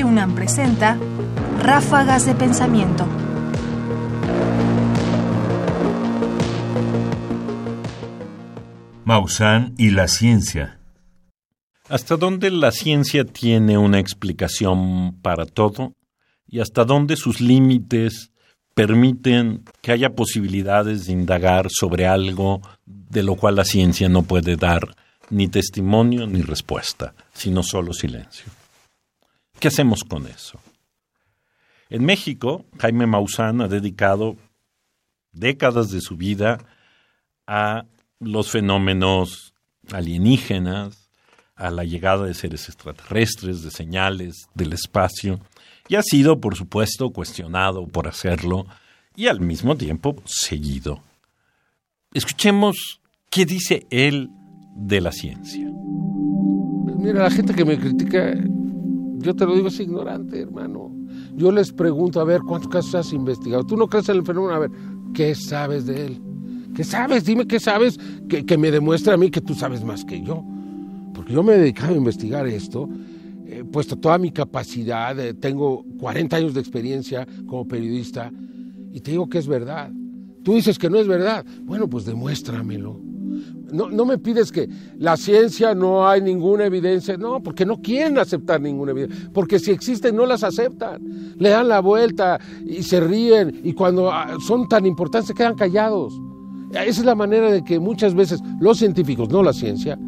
Radio 0.00 0.12
UNAM 0.12 0.34
presenta 0.34 0.98
Ráfagas 1.58 2.24
de 2.24 2.34
Pensamiento. 2.34 3.06
Maussan 9.04 9.74
y 9.76 9.90
la 9.90 10.08
ciencia. 10.08 10.80
¿Hasta 11.90 12.16
dónde 12.16 12.50
la 12.50 12.72
ciencia 12.72 13.26
tiene 13.26 13.76
una 13.76 13.98
explicación 13.98 15.20
para 15.20 15.44
todo? 15.44 15.92
¿Y 16.48 16.60
hasta 16.60 16.86
dónde 16.86 17.16
sus 17.16 17.42
límites 17.42 18.32
permiten 18.74 19.64
que 19.82 19.92
haya 19.92 20.14
posibilidades 20.14 21.08
de 21.08 21.12
indagar 21.12 21.66
sobre 21.68 22.06
algo 22.06 22.62
de 22.86 23.22
lo 23.22 23.34
cual 23.34 23.56
la 23.56 23.66
ciencia 23.66 24.08
no 24.08 24.22
puede 24.22 24.56
dar 24.56 24.96
ni 25.28 25.48
testimonio 25.48 26.26
ni 26.26 26.40
respuesta, 26.40 27.12
sino 27.34 27.62
solo 27.62 27.92
silencio? 27.92 28.59
¿Qué 29.60 29.68
hacemos 29.68 30.04
con 30.04 30.26
eso? 30.26 30.58
En 31.90 32.04
México, 32.04 32.64
Jaime 32.78 33.06
Maussan 33.06 33.60
ha 33.60 33.68
dedicado 33.68 34.36
décadas 35.32 35.90
de 35.90 36.00
su 36.00 36.16
vida 36.16 36.58
a 37.46 37.84
los 38.20 38.50
fenómenos 38.50 39.52
alienígenas, 39.92 41.10
a 41.56 41.70
la 41.70 41.84
llegada 41.84 42.24
de 42.24 42.32
seres 42.32 42.68
extraterrestres, 42.68 43.62
de 43.62 43.70
señales 43.70 44.48
del 44.54 44.72
espacio, 44.72 45.40
y 45.88 45.96
ha 45.96 46.02
sido, 46.02 46.40
por 46.40 46.56
supuesto, 46.56 47.10
cuestionado 47.10 47.86
por 47.86 48.08
hacerlo 48.08 48.66
y 49.14 49.26
al 49.26 49.40
mismo 49.40 49.76
tiempo 49.76 50.16
seguido. 50.24 51.02
Escuchemos 52.14 53.00
qué 53.28 53.44
dice 53.44 53.86
él 53.90 54.30
de 54.74 55.00
la 55.02 55.12
ciencia. 55.12 55.68
Mira, 56.96 57.24
la 57.24 57.30
gente 57.30 57.54
que 57.54 57.64
me 57.64 57.78
critica, 57.78 58.34
yo 59.20 59.34
te 59.34 59.46
lo 59.46 59.54
digo, 59.54 59.68
es 59.68 59.78
ignorante, 59.80 60.40
hermano. 60.40 60.94
Yo 61.36 61.52
les 61.52 61.72
pregunto, 61.72 62.20
a 62.20 62.24
ver, 62.24 62.40
¿cuántos 62.40 62.70
casos 62.70 62.94
has 62.94 63.12
investigado? 63.12 63.64
Tú 63.64 63.76
no 63.76 63.86
crees 63.86 64.08
en 64.08 64.16
el 64.16 64.24
fenómeno, 64.24 64.54
a 64.54 64.58
ver, 64.58 64.70
¿qué 65.14 65.34
sabes 65.34 65.86
de 65.86 66.06
él? 66.06 66.22
¿Qué 66.74 66.84
sabes? 66.84 67.24
Dime 67.24 67.46
qué 67.46 67.60
sabes 67.60 67.98
que, 68.28 68.58
me 68.58 68.70
demuestre 68.70 69.12
a 69.12 69.16
mí 69.16 69.30
que 69.30 69.40
tú 69.40 69.54
sabes 69.54 69.84
más 69.84 70.04
que 70.04 70.22
yo. 70.22 70.44
Porque 71.14 71.32
yo 71.32 71.42
me 71.42 71.54
he 71.54 71.58
dedicado 71.58 71.94
a 71.94 71.96
investigar 71.96 72.46
esto, 72.46 72.88
he 73.46 73.64
puesto 73.64 73.96
toda 73.96 74.18
mi 74.18 74.30
capacidad, 74.30 75.18
eh, 75.18 75.34
tengo 75.34 75.84
40 75.98 76.36
años 76.36 76.54
de 76.54 76.60
experiencia 76.60 77.26
como 77.46 77.66
periodista 77.66 78.32
y 78.92 79.00
te 79.00 79.10
digo 79.10 79.28
que 79.28 79.38
es 79.38 79.46
verdad. 79.46 79.90
Tú 80.42 80.54
dices 80.54 80.78
que 80.78 80.88
no 80.88 80.98
es 80.98 81.06
verdad. 81.06 81.44
Bueno, 81.62 81.88
pues 81.88 82.06
demuéstramelo. 82.06 83.09
No, 83.72 83.90
no, 83.90 84.04
me 84.04 84.18
pides 84.18 84.52
que 84.52 84.68
la 84.98 85.16
ciencia 85.16 85.74
no 85.74 86.08
hay 86.08 86.20
ninguna 86.20 86.66
evidencia. 86.66 87.16
No, 87.16 87.42
porque 87.42 87.64
no 87.64 87.80
quieren 87.80 88.18
aceptar 88.18 88.60
ninguna 88.60 88.92
evidencia. 88.92 89.30
Porque 89.32 89.58
si 89.58 89.70
existen, 89.70 90.16
no 90.16 90.26
las 90.26 90.44
aceptan. 90.44 91.34
Le 91.36 91.48
dan 91.48 91.68
la 91.68 91.80
vuelta 91.80 92.38
y 92.64 92.82
se 92.82 93.00
ríen. 93.00 93.60
Y 93.64 93.72
cuando 93.72 94.10
ah, 94.10 94.36
son 94.46 94.68
tan 94.68 94.86
importantes, 94.86 95.34
quedan 95.34 95.54
callados. 95.54 96.12
Esa 96.72 97.00
es 97.00 97.04
la 97.04 97.14
manera 97.14 97.50
de 97.50 97.64
que 97.64 97.80
muchas 97.80 98.14
veces 98.14 98.40
los 98.60 98.78
científicos, 98.78 99.28
no 99.28 99.42
la 99.42 99.52
ciencia, 99.52 99.98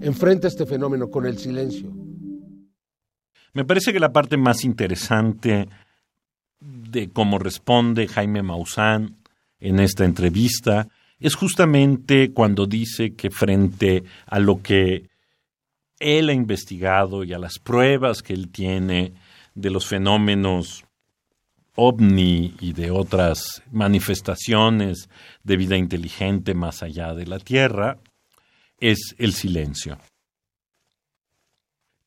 enfrenta 0.00 0.48
este 0.48 0.64
fenómeno 0.64 1.10
con 1.10 1.26
el 1.26 1.38
silencio. 1.38 1.92
Me 3.52 3.64
parece 3.64 3.92
que 3.92 4.00
la 4.00 4.12
parte 4.12 4.36
más 4.36 4.64
interesante 4.64 5.68
de 6.60 7.10
cómo 7.10 7.38
responde 7.38 8.08
Jaime 8.08 8.42
Maussan 8.42 9.16
en 9.60 9.80
esta 9.80 10.04
entrevista 10.04 10.88
es 11.20 11.34
justamente 11.34 12.32
cuando 12.32 12.66
dice 12.66 13.14
que 13.14 13.30
frente 13.30 14.04
a 14.26 14.38
lo 14.38 14.62
que 14.62 15.08
él 15.98 16.28
ha 16.28 16.32
investigado 16.32 17.24
y 17.24 17.32
a 17.32 17.38
las 17.38 17.58
pruebas 17.58 18.22
que 18.22 18.32
él 18.32 18.50
tiene 18.50 19.14
de 19.54 19.70
los 19.70 19.86
fenómenos 19.86 20.84
ovni 21.74 22.54
y 22.60 22.72
de 22.72 22.90
otras 22.90 23.62
manifestaciones 23.70 25.08
de 25.42 25.56
vida 25.56 25.76
inteligente 25.76 26.54
más 26.54 26.82
allá 26.82 27.14
de 27.14 27.26
la 27.26 27.38
Tierra, 27.38 27.98
es 28.80 29.14
el 29.18 29.32
silencio. 29.32 29.98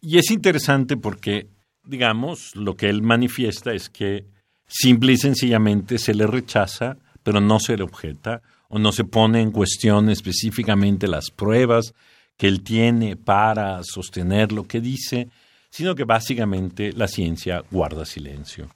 Y 0.00 0.18
es 0.18 0.30
interesante 0.30 0.96
porque, 0.96 1.48
digamos, 1.84 2.54
lo 2.54 2.76
que 2.76 2.88
él 2.88 3.02
manifiesta 3.02 3.72
es 3.72 3.88
que 3.88 4.26
simple 4.68 5.14
y 5.14 5.16
sencillamente 5.16 5.98
se 5.98 6.14
le 6.14 6.26
rechaza, 6.26 6.96
pero 7.22 7.40
no 7.40 7.58
se 7.58 7.76
le 7.76 7.82
objeta 7.82 8.42
o 8.68 8.78
no 8.78 8.92
se 8.92 9.04
pone 9.04 9.40
en 9.40 9.50
cuestión 9.50 10.10
específicamente 10.10 11.08
las 11.08 11.30
pruebas 11.30 11.94
que 12.36 12.48
él 12.48 12.62
tiene 12.62 13.16
para 13.16 13.82
sostener 13.82 14.52
lo 14.52 14.64
que 14.64 14.80
dice, 14.80 15.28
sino 15.70 15.94
que 15.94 16.04
básicamente 16.04 16.92
la 16.92 17.08
ciencia 17.08 17.62
guarda 17.70 18.04
silencio. 18.04 18.68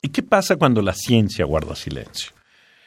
¿Y 0.00 0.08
qué 0.08 0.22
pasa 0.22 0.56
cuando 0.56 0.82
la 0.82 0.94
ciencia 0.94 1.44
guarda 1.44 1.74
silencio? 1.74 2.32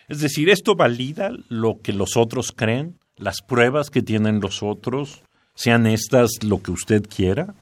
Es 0.07 0.19
decir, 0.19 0.49
¿esto 0.49 0.75
valida 0.75 1.31
lo 1.49 1.79
que 1.81 1.93
los 1.93 2.17
otros 2.17 2.51
creen? 2.51 2.99
¿Las 3.15 3.41
pruebas 3.41 3.89
que 3.89 4.01
tienen 4.01 4.39
los 4.39 4.63
otros? 4.63 5.23
¿Sean 5.53 5.85
estas 5.85 6.43
lo 6.43 6.61
que 6.61 6.71
usted 6.71 7.03
quiera? 7.07 7.55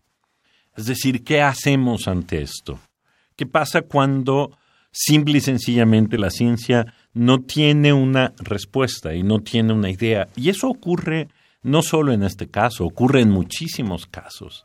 Es 0.76 0.86
decir, 0.86 1.24
¿qué 1.24 1.42
hacemos 1.42 2.08
ante 2.08 2.42
esto? 2.42 2.80
¿Qué 3.36 3.46
pasa 3.46 3.82
cuando 3.82 4.58
simple 4.92 5.38
y 5.38 5.42
sencillamente 5.42 6.18
la 6.18 6.30
ciencia 6.30 6.94
no 7.14 7.40
tiene 7.40 7.94
una 7.94 8.34
respuesta 8.40 9.14
y 9.14 9.24
no 9.24 9.40
tiene 9.40 9.74
una 9.74 9.90
idea? 9.90 10.28
Y 10.36 10.50
eso 10.50 10.70
ocurre 10.70 11.28
no 11.62 11.82
solo 11.82 12.14
en 12.14 12.24
este 12.24 12.48
caso, 12.48 12.86
ocurre 12.86 13.22
en 13.22 13.30
muchísimos 13.30 14.06
casos. 14.06 14.64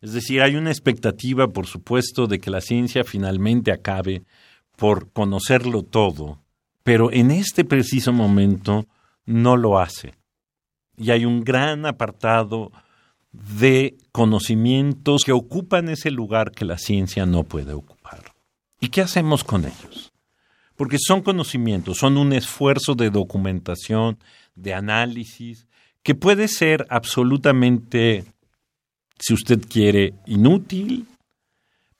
Es 0.00 0.12
decir, 0.12 0.40
hay 0.42 0.56
una 0.56 0.70
expectativa, 0.70 1.48
por 1.48 1.66
supuesto, 1.66 2.26
de 2.26 2.38
que 2.38 2.50
la 2.50 2.60
ciencia 2.60 3.04
finalmente 3.04 3.72
acabe 3.72 4.22
por 4.76 5.12
conocerlo 5.12 5.82
todo, 5.82 6.40
pero 6.82 7.12
en 7.12 7.30
este 7.30 7.64
preciso 7.64 8.12
momento 8.12 8.86
no 9.26 9.56
lo 9.56 9.78
hace. 9.78 10.14
Y 10.96 11.10
hay 11.10 11.24
un 11.24 11.44
gran 11.44 11.84
apartado 11.84 12.72
de 13.32 13.96
conocimientos 14.12 15.24
que 15.24 15.32
ocupan 15.32 15.88
ese 15.88 16.10
lugar 16.10 16.50
que 16.50 16.64
la 16.64 16.78
ciencia 16.78 17.26
no 17.26 17.44
puede 17.44 17.74
ocupar. 17.74 18.29
¿Y 18.80 18.88
qué 18.88 19.02
hacemos 19.02 19.44
con 19.44 19.66
ellos? 19.66 20.12
Porque 20.74 20.96
son 20.98 21.20
conocimientos, 21.20 21.98
son 21.98 22.16
un 22.16 22.32
esfuerzo 22.32 22.94
de 22.94 23.10
documentación, 23.10 24.18
de 24.54 24.72
análisis, 24.72 25.66
que 26.02 26.14
puede 26.14 26.48
ser 26.48 26.86
absolutamente 26.88 28.24
si 29.18 29.34
usted 29.34 29.60
quiere, 29.68 30.14
inútil, 30.26 31.06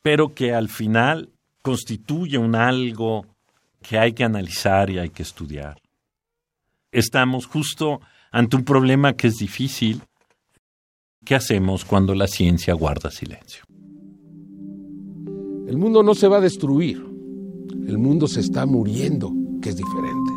pero 0.00 0.34
que 0.34 0.54
al 0.54 0.70
final 0.70 1.28
constituye 1.60 2.38
un 2.38 2.54
algo 2.54 3.26
que 3.82 3.98
hay 3.98 4.14
que 4.14 4.24
analizar 4.24 4.88
y 4.88 4.98
hay 4.98 5.10
que 5.10 5.22
estudiar. 5.22 5.76
Estamos 6.90 7.46
justo 7.46 8.00
ante 8.32 8.56
un 8.56 8.64
problema 8.64 9.14
que 9.14 9.28
es 9.28 9.36
difícil. 9.36 10.02
¿Qué 11.24 11.34
hacemos 11.34 11.84
cuando 11.84 12.14
la 12.14 12.26
ciencia 12.26 12.72
guarda 12.72 13.10
silencio? 13.10 13.64
El 15.70 15.78
mundo 15.78 16.02
no 16.02 16.16
se 16.16 16.26
va 16.26 16.38
a 16.38 16.40
destruir, 16.40 16.96
el 17.86 17.96
mundo 17.96 18.26
se 18.26 18.40
está 18.40 18.66
muriendo, 18.66 19.32
que 19.62 19.68
es 19.68 19.76
diferente. 19.76 20.32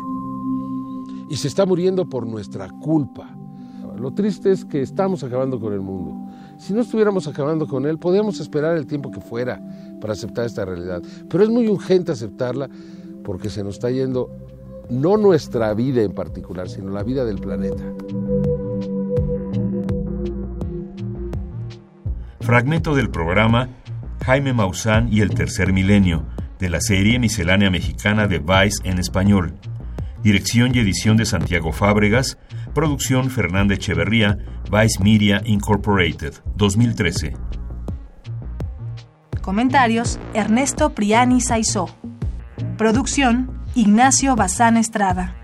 Y 1.28 1.34
se 1.34 1.48
está 1.48 1.66
muriendo 1.66 2.08
por 2.08 2.24
nuestra 2.24 2.70
culpa. 2.70 3.36
Lo 3.98 4.12
triste 4.12 4.52
es 4.52 4.64
que 4.64 4.80
estamos 4.80 5.24
acabando 5.24 5.58
con 5.58 5.72
el 5.72 5.80
mundo. 5.80 6.32
Si 6.56 6.72
no 6.72 6.82
estuviéramos 6.82 7.26
acabando 7.26 7.66
con 7.66 7.84
él, 7.84 7.98
podríamos 7.98 8.38
esperar 8.38 8.76
el 8.76 8.86
tiempo 8.86 9.10
que 9.10 9.20
fuera 9.20 9.60
para 10.00 10.12
aceptar 10.12 10.46
esta 10.46 10.64
realidad. 10.64 11.02
Pero 11.28 11.42
es 11.42 11.50
muy 11.50 11.66
urgente 11.66 12.12
aceptarla 12.12 12.70
porque 13.24 13.50
se 13.50 13.64
nos 13.64 13.74
está 13.74 13.90
yendo 13.90 14.30
no 14.88 15.16
nuestra 15.16 15.74
vida 15.74 16.02
en 16.02 16.12
particular, 16.12 16.68
sino 16.68 16.92
la 16.92 17.02
vida 17.02 17.24
del 17.24 17.40
planeta. 17.40 17.82
Fragmento 22.38 22.94
del 22.94 23.10
programa 23.10 23.68
Jaime 24.24 24.54
Maussan 24.54 25.12
y 25.12 25.20
el 25.20 25.34
Tercer 25.34 25.74
Milenio, 25.74 26.24
de 26.58 26.70
la 26.70 26.80
serie 26.80 27.18
Miscelánea 27.18 27.70
Mexicana 27.70 28.26
de 28.26 28.38
Vice 28.38 28.80
en 28.84 28.98
español. 28.98 29.54
Dirección 30.22 30.74
y 30.74 30.78
edición 30.78 31.18
de 31.18 31.26
Santiago 31.26 31.72
Fábregas, 31.72 32.38
Producción 32.72 33.30
Fernanda 33.30 33.74
Echeverría, 33.74 34.38
Vice 34.72 35.04
Media 35.04 35.42
Incorporated, 35.44 36.32
2013. 36.56 37.34
Comentarios: 39.42 40.18
Ernesto 40.32 40.94
Priani 40.94 41.42
Saizó. 41.42 41.94
Producción: 42.78 43.60
Ignacio 43.74 44.36
Bazán 44.36 44.78
Estrada. 44.78 45.34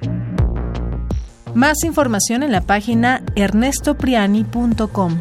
Más 1.54 1.84
información 1.84 2.42
en 2.42 2.52
la 2.52 2.62
página 2.62 3.22
ernestopriani.com. 3.36 5.20